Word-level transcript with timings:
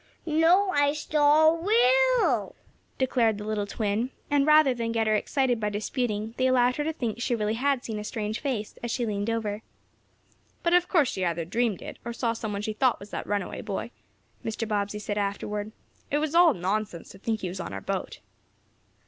"No, 0.25 0.71
I 0.71 0.93
saw 0.93 1.53
Will!" 1.53 2.55
declared 2.97 3.37
the 3.37 3.43
little 3.43 3.67
twin, 3.67 4.09
and, 4.31 4.47
rather 4.47 4.73
than 4.73 4.91
get 4.91 5.05
her 5.05 5.13
excited 5.13 5.59
by 5.59 5.69
disputing, 5.69 6.33
they 6.37 6.47
allowed 6.47 6.77
her 6.77 6.83
to 6.83 6.91
think 6.91 7.21
she 7.21 7.35
really 7.35 7.53
had 7.53 7.83
seen 7.85 7.99
a 7.99 8.03
strange 8.03 8.39
face, 8.39 8.79
as 8.81 8.89
she 8.89 9.05
leaned 9.05 9.29
over. 9.29 9.61
"But 10.63 10.73
of 10.73 10.87
course 10.87 11.11
she 11.11 11.23
either 11.23 11.45
dreamed 11.45 11.83
it, 11.83 11.99
or 12.03 12.13
saw 12.13 12.33
some 12.33 12.51
one 12.51 12.63
she 12.63 12.73
thought 12.73 12.99
was 12.99 13.11
that 13.11 13.27
runaway 13.27 13.61
boy," 13.61 13.91
Mr. 14.43 14.67
Bobbsey 14.67 14.97
said, 14.97 15.19
afterward. 15.19 15.71
"It's 16.11 16.33
all 16.33 16.55
nonsense 16.55 17.09
to 17.09 17.19
think 17.19 17.41
he 17.41 17.49
was 17.49 17.59
on 17.59 17.71
our 17.71 17.79
boat." 17.81 18.21